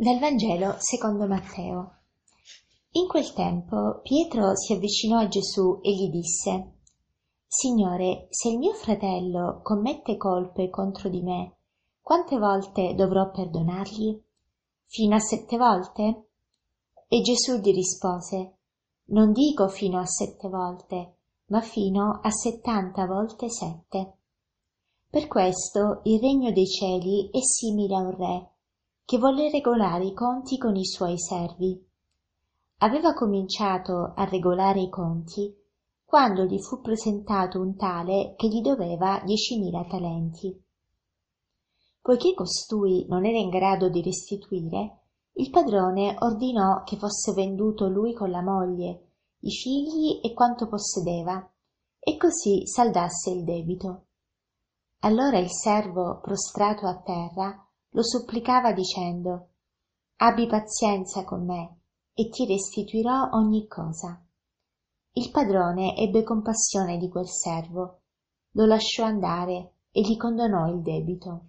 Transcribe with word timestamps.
Dal 0.00 0.20
Vangelo 0.20 0.76
secondo 0.78 1.26
Matteo. 1.26 1.96
In 2.92 3.08
quel 3.08 3.32
tempo 3.32 3.98
Pietro 4.00 4.54
si 4.54 4.72
avvicinò 4.72 5.18
a 5.18 5.26
Gesù 5.26 5.80
e 5.82 5.90
gli 5.90 6.08
disse 6.08 6.74
Signore, 7.48 8.28
se 8.30 8.50
il 8.50 8.58
mio 8.58 8.74
fratello 8.74 9.58
commette 9.60 10.16
colpe 10.16 10.70
contro 10.70 11.08
di 11.08 11.20
me, 11.20 11.56
quante 12.00 12.38
volte 12.38 12.94
dovrò 12.94 13.28
perdonargli? 13.32 14.22
Fino 14.86 15.16
a 15.16 15.18
sette 15.18 15.56
volte? 15.56 16.28
E 17.08 17.20
Gesù 17.20 17.58
gli 17.58 17.74
rispose 17.74 18.58
Non 19.06 19.32
dico 19.32 19.66
fino 19.66 19.98
a 19.98 20.06
sette 20.06 20.48
volte, 20.48 21.16
ma 21.46 21.60
fino 21.60 22.20
a 22.22 22.30
settanta 22.30 23.04
volte 23.04 23.50
sette. 23.50 24.18
Per 25.10 25.26
questo 25.26 26.02
il 26.04 26.20
regno 26.20 26.52
dei 26.52 26.68
cieli 26.68 27.30
è 27.32 27.40
simile 27.42 27.96
a 27.96 27.98
un 27.98 28.16
re 28.16 28.52
che 29.08 29.16
volle 29.16 29.48
regolare 29.48 30.04
i 30.04 30.12
conti 30.12 30.58
con 30.58 30.76
i 30.76 30.84
suoi 30.84 31.18
servi. 31.18 31.82
Aveva 32.80 33.14
cominciato 33.14 34.12
a 34.14 34.24
regolare 34.24 34.82
i 34.82 34.90
conti 34.90 35.50
quando 36.04 36.44
gli 36.44 36.60
fu 36.60 36.82
presentato 36.82 37.58
un 37.58 37.74
tale 37.74 38.34
che 38.36 38.48
gli 38.48 38.60
doveva 38.60 39.22
diecimila 39.24 39.86
talenti. 39.86 40.62
Poiché 42.02 42.34
costui 42.34 43.06
non 43.08 43.24
era 43.24 43.38
in 43.38 43.48
grado 43.48 43.88
di 43.88 44.02
restituire, 44.02 44.98
il 45.36 45.48
padrone 45.48 46.14
ordinò 46.18 46.82
che 46.82 46.98
fosse 46.98 47.32
venduto 47.32 47.88
lui 47.88 48.12
con 48.12 48.30
la 48.30 48.42
moglie, 48.42 49.12
i 49.38 49.50
figli 49.50 50.20
e 50.22 50.34
quanto 50.34 50.68
possedeva, 50.68 51.50
e 51.98 52.18
così 52.18 52.66
saldasse 52.66 53.30
il 53.30 53.44
debito. 53.44 54.04
Allora 54.98 55.38
il 55.38 55.50
servo, 55.50 56.20
prostrato 56.20 56.84
a 56.84 57.00
terra, 57.00 57.67
lo 57.90 58.02
supplicava 58.02 58.72
dicendo 58.72 59.48
abbi 60.16 60.46
pazienza 60.46 61.24
con 61.24 61.44
me 61.44 61.76
e 62.12 62.28
ti 62.28 62.44
restituirò 62.46 63.30
ogni 63.32 63.66
cosa. 63.66 64.20
Il 65.12 65.30
padrone 65.30 65.96
ebbe 65.96 66.22
compassione 66.22 66.98
di 66.98 67.08
quel 67.08 67.28
servo 67.28 68.00
lo 68.52 68.66
lasciò 68.66 69.04
andare 69.04 69.72
e 69.90 70.00
gli 70.00 70.16
condonò 70.16 70.66
il 70.68 70.82
debito. 70.82 71.46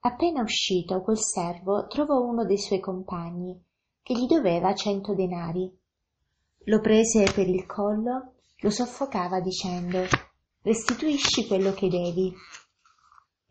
Appena 0.00 0.42
uscito 0.42 1.00
quel 1.02 1.18
servo 1.18 1.86
trovò 1.86 2.20
uno 2.20 2.44
dei 2.44 2.58
suoi 2.58 2.80
compagni 2.80 3.62
che 4.02 4.14
gli 4.14 4.26
doveva 4.26 4.74
cento 4.74 5.14
denari. 5.14 5.70
Lo 6.64 6.80
prese 6.80 7.30
per 7.32 7.48
il 7.48 7.66
collo 7.66 8.34
lo 8.60 8.70
soffocava 8.70 9.40
dicendo 9.40 10.00
restituisci 10.62 11.46
quello 11.46 11.72
che 11.72 11.88
devi 11.88 12.32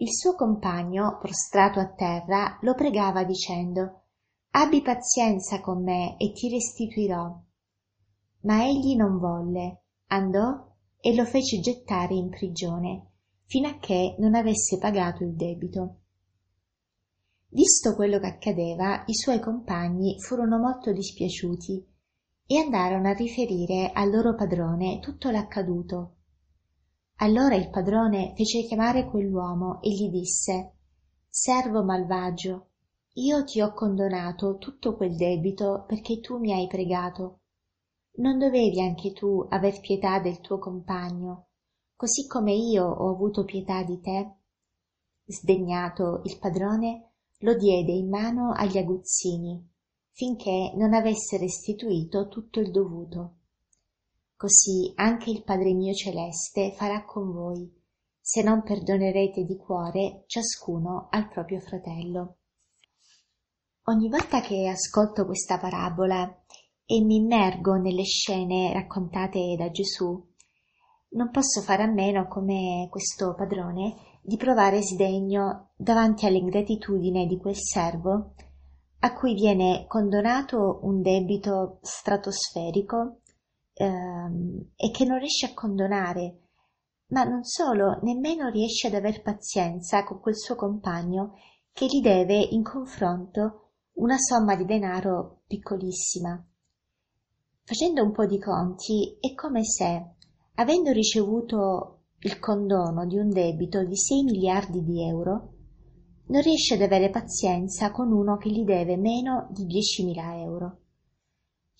il 0.04 0.12
suo 0.12 0.36
compagno 0.36 1.18
prostrato 1.18 1.80
a 1.80 1.88
terra 1.88 2.58
lo 2.60 2.74
pregava 2.76 3.24
dicendo 3.24 4.02
abbi 4.50 4.82
pazienza 4.82 5.62
con 5.62 5.82
me 5.82 6.18
e 6.18 6.34
ti 6.34 6.50
restituirò. 6.50 7.42
Ma 8.42 8.66
egli 8.66 8.98
non 8.98 9.18
volle 9.18 9.84
andò 10.08 10.76
e 11.00 11.16
lo 11.16 11.24
fece 11.24 11.62
gettare 11.62 12.16
in 12.16 12.30
prigione 12.30 13.12
fino 13.46 13.70
a 13.70 13.78
che 13.78 14.18
non 14.20 14.36
avesse 14.36 14.78
pagato 14.78 15.24
il 15.24 15.36
debito. 15.36 16.00
Visto 17.48 17.96
quello 17.96 18.20
che 18.20 18.28
accadeva 18.28 19.04
i 19.06 19.16
suoi 19.16 19.40
compagni 19.40 20.20
furono 20.20 20.58
molto 20.58 20.92
dispiaciuti 20.92 21.88
e 22.46 22.58
andarono 22.58 23.08
a 23.08 23.14
riferire 23.14 23.92
al 23.94 24.12
loro 24.12 24.36
padrone 24.36 25.00
tutto 25.00 25.30
l'accaduto 25.30 26.16
allora 27.24 27.56
il 27.56 27.70
padrone 27.70 28.34
fece 28.36 28.64
chiamare 28.64 29.10
quell'uomo 29.10 29.82
e 29.82 29.90
gli 29.92 30.10
disse 30.10 30.74
servo 31.30 31.82
malvagio 31.82 32.72
io 33.14 33.46
ti 33.46 33.62
ho 33.62 33.72
condonato 33.72 34.58
tutto 34.58 34.98
quel 34.98 35.16
debito 35.16 35.86
perché 35.88 36.20
tu 36.20 36.38
mi 36.40 36.52
hai 36.52 36.68
pregato. 36.68 37.42
Non 38.16 38.40
dovevi 38.40 38.82
anche 38.82 39.14
tu 39.14 39.46
aver 39.50 39.80
pietà 39.80 40.20
del 40.20 40.42
tuo 40.42 40.58
compagno 40.58 41.48
così 41.96 42.28
come 42.28 42.54
io 42.54 42.86
ho 42.86 43.10
avuto 43.10 43.46
pietà 43.46 43.84
di 43.84 44.02
te? 44.02 44.36
Sdegnato 45.26 46.22
il 46.26 46.38
padrone 46.40 47.14
lo 47.40 47.56
diede 47.56 47.94
in 47.94 48.10
mano 48.10 48.52
agli 48.52 48.78
aguzzini 48.78 49.66
finché 50.12 50.74
non 50.76 50.94
avesse 50.94 51.38
restituito 51.38 52.28
tutto 52.28 52.60
il 52.60 52.70
dovuto 52.70 53.38
così 54.44 54.92
anche 54.96 55.30
il 55.30 55.42
Padre 55.42 55.74
mio 55.74 55.94
celeste 55.94 56.74
farà 56.74 57.06
con 57.06 57.32
voi, 57.32 57.66
se 58.20 58.44
non 58.44 58.62
perdonerete 58.62 59.46
di 59.46 59.56
cuore 59.56 60.26
ciascuno 60.28 61.08
al 61.12 61.30
proprio 61.30 61.62
fratello. 61.62 62.40
Ogni 63.84 64.10
volta 64.10 64.42
che 64.42 64.68
ascolto 64.68 65.26
questa 65.26 65.58
parabola 65.58 66.44
e 66.86 67.02
mi 67.06 67.16
immergo 67.16 67.76
nelle 67.76 68.04
scene 68.04 68.74
raccontate 68.74 69.56
da 69.58 69.72
Gesù, 69.72 70.22
non 71.12 71.30
posso 71.32 71.62
fare 71.62 71.84
a 71.84 71.90
meno, 71.90 72.28
come 72.28 72.90
questo 72.90 73.36
padrone, 73.36 73.96
di 74.22 74.36
provare 74.36 74.82
sdegno 74.82 75.70
davanti 75.78 76.26
all'ingratitudine 76.26 77.28
di 77.28 77.38
quel 77.38 77.56
servo 77.56 78.34
a 79.00 79.14
cui 79.14 79.36
viene 79.36 79.86
condonato 79.88 80.80
un 80.84 81.02
debito 81.02 81.80
stratosferico 81.82 83.20
ehm, 83.74 84.72
e 84.76 84.92
che 84.92 85.06
non 85.06 85.20
riesce 85.20 85.48
a 85.48 85.54
condonare, 85.54 86.40
ma 87.08 87.24
non 87.24 87.44
solo, 87.44 88.00
nemmeno 88.02 88.50
riesce 88.50 88.88
ad 88.88 88.96
aver 88.96 89.22
pazienza 89.22 90.04
con 90.04 90.20
quel 90.20 90.38
suo 90.38 90.56
compagno 90.56 91.36
che 91.72 91.86
gli 91.86 92.02
deve 92.02 92.36
in 92.36 92.64
confronto 92.64 93.72
una 93.94 94.18
somma 94.18 94.56
di 94.56 94.66
denaro 94.66 95.42
piccolissima. 95.48 96.44
Facendo 97.64 98.04
un 98.04 98.12
po' 98.12 98.26
di 98.26 98.40
conti, 98.40 99.18
è 99.20 99.34
come 99.34 99.64
se, 99.64 100.16
avendo 100.56 100.92
ricevuto 100.92 102.00
il 102.20 102.40
condono 102.40 103.06
di 103.06 103.18
un 103.18 103.30
debito 103.30 103.84
di 103.84 103.96
6 103.96 104.24
miliardi 104.24 104.84
di 104.84 105.06
euro, 105.08 105.54
non 106.28 106.42
riesce 106.42 106.76
ad 106.76 106.82
avere 106.82 107.10
pazienza 107.10 107.92
con 107.92 108.12
uno 108.12 108.38
che 108.38 108.50
gli 108.50 108.64
deve 108.64 108.98
meno 108.98 109.48
di 109.52 109.66
10.000 109.66 110.42
euro. 110.42 110.78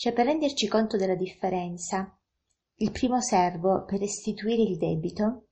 Cioè, 0.04 0.12
per 0.12 0.26
renderci 0.26 0.68
conto 0.68 0.98
della 0.98 1.16
differenza, 1.16 2.14
il 2.80 2.92
primo 2.92 3.22
servo, 3.22 3.86
per 3.86 4.00
restituire 4.00 4.62
il 4.62 4.76
debito, 4.78 5.46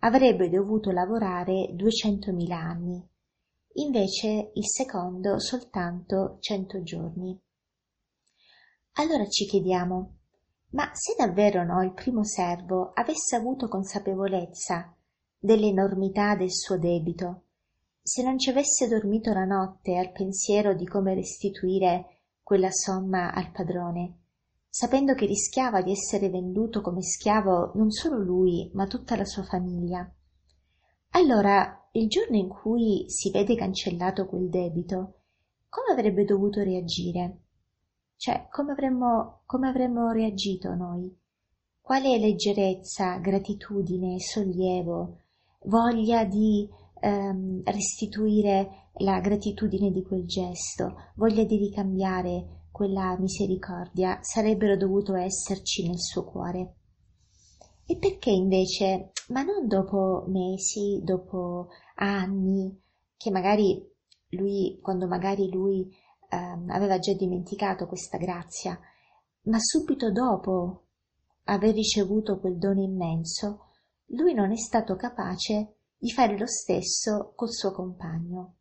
avrebbe 0.00 0.50
dovuto 0.50 0.90
lavorare 0.90 1.74
200.000 1.74 2.52
anni, 2.52 3.02
invece 3.76 4.50
il 4.52 4.68
secondo 4.68 5.40
soltanto 5.40 6.36
100 6.38 6.82
giorni. 6.82 7.40
Allora 8.96 9.26
ci 9.26 9.46
chiediamo, 9.46 10.16
ma 10.72 10.90
se 10.92 11.14
davvero 11.16 11.64
no, 11.64 11.82
il 11.82 11.94
primo 11.94 12.26
servo 12.26 12.90
avesse 12.92 13.36
avuto 13.36 13.68
consapevolezza 13.68 14.94
dell'enormità 15.38 16.36
del 16.36 16.52
suo 16.52 16.76
debito, 16.76 17.44
se 18.02 18.22
non 18.22 18.38
ci 18.38 18.50
avesse 18.50 18.86
dormito 18.86 19.32
la 19.32 19.46
notte 19.46 19.96
al 19.96 20.12
pensiero 20.12 20.74
di 20.74 20.86
come 20.86 21.14
restituire 21.14 22.18
quella 22.44 22.70
somma 22.70 23.32
al 23.32 23.50
padrone, 23.50 24.18
sapendo 24.68 25.14
che 25.14 25.26
rischiava 25.26 25.82
di 25.82 25.90
essere 25.90 26.28
venduto 26.28 26.82
come 26.82 27.02
schiavo 27.02 27.72
non 27.74 27.90
solo 27.90 28.18
lui, 28.18 28.70
ma 28.74 28.86
tutta 28.86 29.16
la 29.16 29.24
sua 29.24 29.42
famiglia. 29.42 30.08
Allora, 31.10 31.88
il 31.92 32.06
giorno 32.08 32.36
in 32.36 32.48
cui 32.48 33.04
si 33.08 33.30
vede 33.30 33.56
cancellato 33.56 34.26
quel 34.26 34.48
debito, 34.48 35.22
come 35.68 35.92
avrebbe 35.92 36.24
dovuto 36.24 36.62
reagire? 36.62 37.38
Cioè, 38.16 38.48
come 38.50 38.72
avremmo, 38.72 39.40
come 39.46 39.68
avremmo 39.68 40.10
reagito 40.10 40.74
noi? 40.74 41.12
Quale 41.80 42.18
leggerezza, 42.18 43.18
gratitudine, 43.18 44.20
sollievo, 44.20 45.18
voglia 45.64 46.24
di 46.24 46.68
ehm, 47.04 47.62
restituire 47.64 48.88
la 48.98 49.20
gratitudine 49.20 49.90
di 49.90 50.02
quel 50.02 50.24
gesto, 50.24 50.94
voglia 51.16 51.44
di 51.44 51.58
ricambiare 51.58 52.68
quella 52.72 53.16
misericordia 53.18 54.18
sarebbero 54.22 54.76
dovuto 54.76 55.14
esserci 55.14 55.86
nel 55.86 56.00
suo 56.00 56.24
cuore. 56.24 56.76
E 57.86 57.98
perché 57.98 58.30
invece, 58.30 59.12
ma 59.28 59.42
non 59.42 59.68
dopo 59.68 60.24
mesi, 60.28 61.02
dopo 61.04 61.68
anni, 61.96 62.80
che 63.16 63.30
magari 63.30 63.86
lui, 64.30 64.78
quando 64.80 65.06
magari 65.06 65.50
lui 65.50 65.86
ehm, 66.30 66.70
aveva 66.70 66.98
già 66.98 67.12
dimenticato 67.12 67.86
questa 67.86 68.16
grazia, 68.16 68.78
ma 69.42 69.58
subito 69.58 70.10
dopo 70.10 70.84
aver 71.44 71.74
ricevuto 71.74 72.40
quel 72.40 72.56
dono 72.56 72.80
immenso, 72.80 73.66
lui 74.08 74.32
non 74.32 74.50
è 74.50 74.56
stato 74.56 74.96
capace 74.96 75.76
di 75.96 76.10
fare 76.10 76.38
lo 76.38 76.46
stesso 76.46 77.32
col 77.34 77.50
suo 77.50 77.72
compagno. 77.72 78.56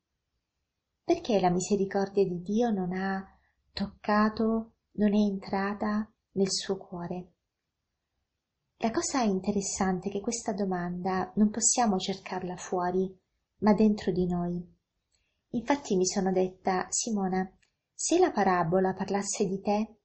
Perché 1.03 1.39
la 1.39 1.49
misericordia 1.49 2.23
di 2.23 2.41
Dio 2.41 2.69
non 2.69 2.93
ha 2.93 3.25
toccato, 3.71 4.73
non 4.91 5.13
è 5.13 5.17
entrata 5.17 6.09
nel 6.33 6.49
suo 6.49 6.77
cuore? 6.77 7.31
La 8.77 8.91
cosa 8.91 9.21
interessante 9.21 10.09
è 10.09 10.11
che 10.11 10.21
questa 10.21 10.53
domanda 10.53 11.31
non 11.35 11.49
possiamo 11.49 11.97
cercarla 11.97 12.57
fuori, 12.57 13.09
ma 13.59 13.73
dentro 13.73 14.11
di 14.11 14.25
noi. 14.25 14.61
Infatti 15.51 15.95
mi 15.95 16.05
sono 16.05 16.31
detta, 16.31 16.87
Simona, 16.89 17.49
se 17.93 18.19
la 18.19 18.31
parabola 18.31 18.93
parlasse 18.93 19.45
di 19.45 19.61
te, 19.61 19.95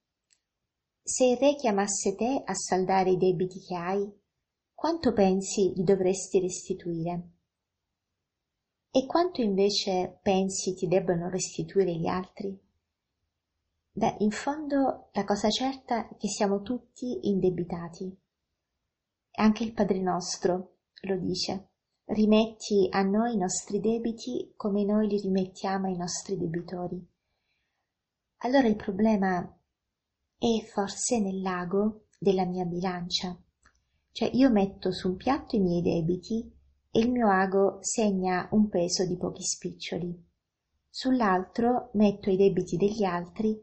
se 1.01 1.25
il 1.25 1.37
re 1.37 1.55
chiamasse 1.55 2.15
te 2.15 2.41
a 2.45 2.53
saldare 2.53 3.11
i 3.11 3.17
debiti 3.17 3.59
che 3.59 3.75
hai, 3.75 4.09
quanto 4.79 5.11
pensi 5.11 5.73
li 5.75 5.83
dovresti 5.83 6.39
restituire? 6.39 7.31
E 8.89 9.05
quanto 9.05 9.41
invece 9.41 10.19
pensi 10.21 10.73
ti 10.73 10.87
debbano 10.87 11.27
restituire 11.27 11.93
gli 11.97 12.07
altri? 12.07 12.57
Beh, 13.91 14.15
in 14.19 14.31
fondo 14.31 15.09
la 15.11 15.25
cosa 15.25 15.49
certa 15.49 16.07
è 16.07 16.15
che 16.15 16.29
siamo 16.29 16.61
tutti 16.61 17.27
indebitati. 17.27 18.17
Anche 19.31 19.63
il 19.65 19.73
Padre 19.73 19.99
nostro 19.99 20.77
lo 21.01 21.17
dice. 21.17 21.71
Rimetti 22.05 22.87
a 22.89 23.01
noi 23.01 23.33
i 23.33 23.37
nostri 23.37 23.81
debiti 23.81 24.53
come 24.55 24.85
noi 24.85 25.09
li 25.09 25.19
rimettiamo 25.19 25.87
ai 25.87 25.97
nostri 25.97 26.37
debitori. 26.37 27.05
Allora 28.43 28.67
il 28.69 28.77
problema 28.77 29.41
è 30.37 30.65
forse 30.71 31.19
nel 31.19 31.41
lago 31.41 32.05
della 32.17 32.45
mia 32.45 32.63
bilancia. 32.63 33.37
Cioè 34.11 34.29
io 34.33 34.49
metto 34.49 34.91
su 34.91 35.09
un 35.09 35.15
piatto 35.15 35.55
i 35.55 35.59
miei 35.59 35.81
debiti 35.81 36.51
e 36.91 36.99
il 36.99 37.11
mio 37.11 37.29
ago 37.29 37.77
segna 37.81 38.47
un 38.51 38.67
peso 38.67 39.05
di 39.05 39.15
pochi 39.17 39.43
spiccioli. 39.43 40.27
Sull'altro 40.89 41.91
metto 41.93 42.29
i 42.29 42.35
debiti 42.35 42.75
degli 42.75 43.03
altri 43.03 43.57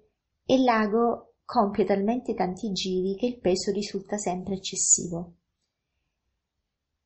e 0.45 0.59
l'ago 0.59 1.35
compie 1.45 1.85
talmente 1.85 2.35
tanti 2.35 2.73
giri 2.73 3.17
che 3.17 3.27
il 3.27 3.39
peso 3.39 3.73
risulta 3.73 4.17
sempre 4.17 4.55
eccessivo. 4.55 5.35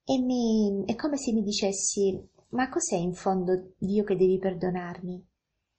E 0.04 0.18
mi, 0.18 0.84
è 0.86 0.94
come 0.94 1.16
se 1.16 1.32
mi 1.32 1.42
dicessi, 1.42 2.28
ma 2.50 2.68
cos'è 2.68 2.96
in 2.96 3.14
fondo 3.14 3.74
Dio 3.78 4.04
che 4.04 4.16
devi 4.16 4.38
perdonarmi? 4.38 5.26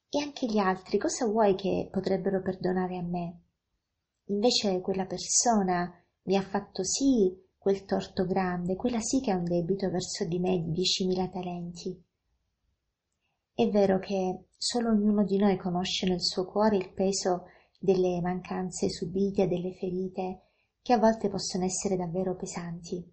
E 0.09 0.19
anche 0.19 0.45
gli 0.45 0.57
altri 0.57 0.97
cosa 0.97 1.25
vuoi 1.25 1.55
che 1.55 1.89
potrebbero 1.91 2.41
perdonare 2.41 2.97
a 2.97 3.03
me? 3.03 3.39
Invece 4.25 4.81
quella 4.81 5.05
persona 5.05 5.91
mi 6.23 6.35
ha 6.35 6.41
fatto 6.41 6.83
sì 6.83 7.33
quel 7.61 7.85
torto 7.85 8.25
grande, 8.25 8.75
quella 8.75 8.99
sì 9.01 9.21
che 9.21 9.29
ha 9.29 9.35
un 9.35 9.43
debito 9.43 9.87
verso 9.91 10.25
di 10.25 10.39
me 10.39 10.59
di 10.63 10.71
diecimila 10.71 11.27
talenti. 11.27 11.95
È 13.53 13.69
vero 13.69 13.99
che 13.99 14.45
solo 14.57 14.89
ognuno 14.89 15.23
di 15.23 15.37
noi 15.37 15.57
conosce 15.57 16.07
nel 16.07 16.23
suo 16.23 16.47
cuore 16.47 16.77
il 16.77 16.91
peso 16.91 17.43
delle 17.77 18.19
mancanze 18.19 18.89
subite, 18.89 19.47
delle 19.47 19.75
ferite, 19.75 20.41
che 20.81 20.93
a 20.93 20.97
volte 20.97 21.29
possono 21.29 21.63
essere 21.63 21.95
davvero 21.95 22.35
pesanti. 22.35 23.07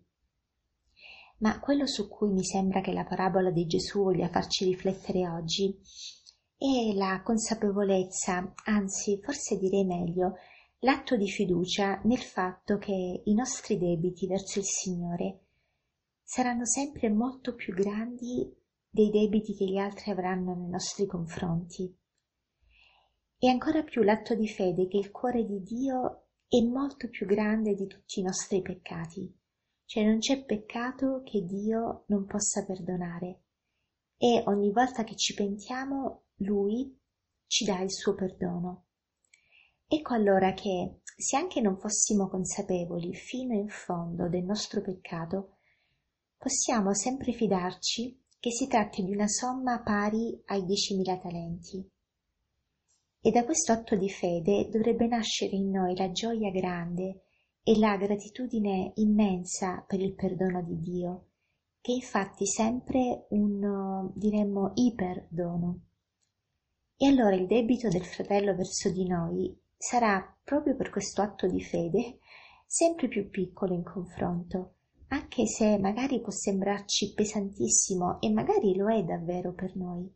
Ma 1.41 1.61
quello 1.61 1.87
su 1.87 2.09
cui 2.09 2.33
mi 2.33 2.43
sembra 2.43 2.81
che 2.81 2.95
la 2.95 3.05
parabola 3.05 3.51
di 3.51 3.67
Gesù 3.67 4.03
voglia 4.03 4.31
farci 4.31 4.65
riflettere 4.65 5.29
oggi 5.29 5.79
e 6.57 6.95
la 6.95 7.21
consapevolezza, 7.23 8.55
anzi 8.65 9.21
forse 9.23 9.59
direi 9.59 9.85
meglio, 9.85 10.37
l'atto 10.81 11.17
di 11.17 11.29
fiducia 11.29 12.01
nel 12.05 12.21
fatto 12.21 12.79
che 12.79 13.23
i 13.25 13.35
nostri 13.35 13.79
debiti 13.79 14.27
verso 14.27 14.59
il 14.59 14.65
Signore 14.65 15.47
saranno 16.23 16.65
sempre 16.67 17.11
molto 17.11 17.55
più 17.55 17.75
grandi 17.75 18.55
dei 18.89 19.11
debiti 19.11 19.55
che 19.55 19.65
gli 19.65 19.79
altri 19.79 20.11
avranno 20.11 20.55
nei 20.55 20.69
nostri 20.69 21.07
confronti. 21.07 21.97
E 23.41 23.49
ancora 23.49 23.83
più 23.83 24.03
l'atto 24.03 24.35
di 24.35 24.49
fede 24.49 24.89
che 24.89 24.99
il 24.99 25.11
cuore 25.11 25.45
di 25.45 25.63
Dio 25.63 26.27
è 26.49 26.61
molto 26.63 27.09
più 27.09 27.27
grande 27.27 27.75
di 27.75 27.87
tutti 27.87 28.21
i 28.21 28.23
nostri 28.23 28.63
peccati, 28.63 29.33
cioè 29.85 30.05
non 30.05 30.19
c'è 30.19 30.45
peccato 30.45 31.23
che 31.25 31.45
Dio 31.45 32.05
non 32.07 32.25
possa 32.25 32.65
perdonare 32.65 33.43
e 34.17 34.43
ogni 34.47 34.73
volta 34.73 35.05
che 35.05 35.15
ci 35.15 35.35
pentiamo 35.35 36.25
lui 36.39 36.99
ci 37.47 37.65
dà 37.65 37.81
il 37.81 37.93
suo 37.93 38.15
perdono. 38.15 38.88
Ecco 39.91 40.13
allora 40.13 40.53
che, 40.53 41.01
se 41.17 41.39
anche 41.39 41.63
non 41.63 41.79
fossimo 41.79 42.29
consapevoli 42.29 43.15
fino 43.15 43.55
in 43.55 43.71
fondo 43.71 44.29
del 44.29 44.45
nostro 44.45 44.83
peccato, 44.83 45.57
possiamo 46.37 46.93
sempre 46.93 47.33
fidarci 47.33 48.23
che 48.39 48.51
si 48.51 48.67
tratti 48.67 49.03
di 49.03 49.15
una 49.15 49.27
somma 49.27 49.81
pari 49.83 50.39
ai 50.45 50.67
diecimila 50.67 51.17
talenti. 51.17 51.91
E 53.19 53.31
da 53.31 53.47
questo 53.47 53.73
atto 53.73 53.97
di 53.97 54.11
fede 54.11 54.69
dovrebbe 54.69 55.07
nascere 55.07 55.57
in 55.57 55.71
noi 55.71 55.97
la 55.97 56.13
gioia 56.13 56.51
grande 56.51 57.23
e 57.63 57.79
la 57.79 57.97
gratitudine 57.97 58.93
immensa 58.97 59.83
per 59.89 60.01
il 60.01 60.15
perdono 60.15 60.63
di 60.63 60.79
Dio, 60.81 61.29
che 61.81 61.93
è 61.93 61.95
infatti 61.95 62.47
sempre 62.47 63.25
un, 63.31 64.13
diremmo, 64.15 64.73
iperdono. 64.75 65.81
E 66.95 67.07
allora 67.07 67.35
il 67.35 67.47
debito 67.47 67.89
del 67.89 68.05
fratello 68.05 68.55
verso 68.55 68.91
di 68.91 69.07
noi 69.07 69.67
sarà, 69.79 70.37
proprio 70.43 70.75
per 70.75 70.91
questo 70.91 71.23
atto 71.23 71.47
di 71.47 71.63
fede, 71.63 72.19
sempre 72.67 73.09
più 73.09 73.31
piccolo 73.31 73.73
in 73.73 73.85
confronto, 73.85 74.75
anche 75.09 75.47
se 75.47 75.79
magari 75.79 76.21
può 76.21 76.33
sembrarci 76.33 77.15
pesantissimo 77.15 78.21
e 78.21 78.31
magari 78.31 78.77
lo 78.77 78.93
è 78.93 79.03
davvero 79.05 79.55
per 79.55 79.77
noi. 79.77 80.13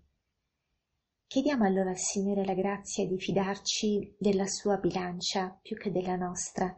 Chiediamo 1.27 1.65
allora 1.65 1.91
al 1.91 1.99
Signore 1.99 2.45
la 2.45 2.53
grazia 2.53 3.07
di 3.07 3.19
fidarci 3.19 4.17
della 4.19 4.47
sua 4.47 4.77
bilancia 4.77 5.59
più 5.63 5.79
che 5.79 5.91
della 5.91 6.17
nostra, 6.17 6.75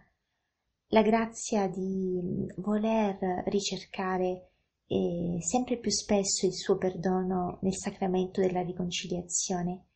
la 0.88 1.02
grazia 1.02 1.66
di 1.66 2.46
voler 2.58 3.42
ricercare 3.46 4.50
eh, 4.86 5.38
sempre 5.40 5.78
più 5.78 5.90
spesso 5.90 6.46
il 6.46 6.52
suo 6.52 6.76
perdono 6.76 7.58
nel 7.62 7.74
sacramento 7.74 8.40
della 8.40 8.62
riconciliazione 8.62 9.86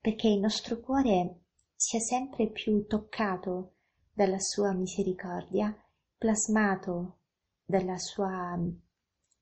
perché 0.00 0.28
il 0.28 0.40
nostro 0.40 0.80
cuore 0.80 1.41
sia 1.82 1.98
sempre 1.98 2.48
più 2.48 2.86
toccato 2.86 3.72
dalla 4.12 4.38
sua 4.38 4.72
misericordia, 4.72 5.76
plasmato 6.16 7.18
dalla 7.64 7.98
sua 7.98 8.56
mm, 8.56 8.68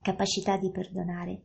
capacità 0.01 0.57
di 0.57 0.71
perdonare. 0.71 1.43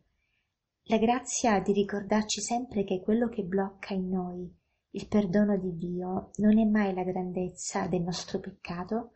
La 0.83 0.97
grazia 0.97 1.59
di 1.59 1.73
ricordarci 1.73 2.39
sempre 2.39 2.85
che 2.85 3.01
quello 3.01 3.27
che 3.27 3.43
blocca 3.43 3.93
in 3.93 4.07
noi 4.07 4.49
il 4.91 5.07
perdono 5.09 5.57
di 5.57 5.75
Dio 5.75 6.31
non 6.37 6.57
è 6.57 6.63
mai 6.63 6.93
la 6.93 7.03
grandezza 7.03 7.87
del 7.87 8.01
nostro 8.01 8.39
peccato, 8.39 9.15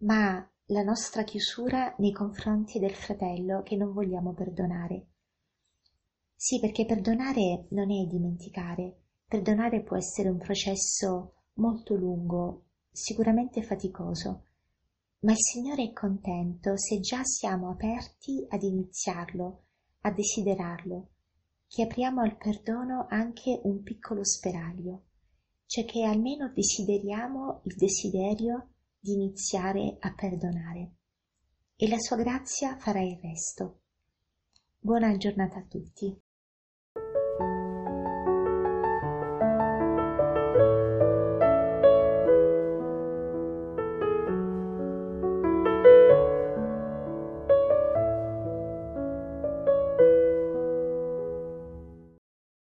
ma 0.00 0.46
la 0.66 0.82
nostra 0.82 1.22
chiusura 1.22 1.94
nei 1.96 2.12
confronti 2.12 2.78
del 2.78 2.94
fratello 2.94 3.62
che 3.62 3.76
non 3.76 3.94
vogliamo 3.94 4.34
perdonare. 4.34 5.06
Sì, 6.36 6.60
perché 6.60 6.84
perdonare 6.84 7.68
non 7.70 7.90
è 7.90 8.04
dimenticare. 8.06 9.03
Perdonare 9.34 9.82
può 9.82 9.96
essere 9.96 10.28
un 10.28 10.38
processo 10.38 11.32
molto 11.54 11.96
lungo, 11.96 12.66
sicuramente 12.92 13.64
faticoso, 13.64 14.44
ma 15.22 15.32
il 15.32 15.38
Signore 15.40 15.86
è 15.86 15.92
contento 15.92 16.76
se 16.76 17.00
già 17.00 17.24
siamo 17.24 17.70
aperti 17.70 18.46
ad 18.48 18.62
iniziarlo, 18.62 19.64
a 20.02 20.12
desiderarlo, 20.12 21.08
che 21.66 21.82
apriamo 21.82 22.20
al 22.20 22.36
perdono 22.36 23.08
anche 23.10 23.60
un 23.64 23.82
piccolo 23.82 24.24
speraglio, 24.24 25.06
cioè 25.66 25.84
che 25.84 26.04
almeno 26.04 26.52
desideriamo 26.52 27.62
il 27.64 27.74
desiderio 27.74 28.74
di 29.00 29.14
iniziare 29.14 29.96
a 29.98 30.14
perdonare. 30.14 30.92
E 31.74 31.88
la 31.88 31.98
sua 31.98 32.18
grazia 32.18 32.76
farà 32.76 33.02
il 33.02 33.18
resto. 33.20 33.80
Buona 34.78 35.16
giornata 35.16 35.58
a 35.58 35.64
tutti. 35.64 36.22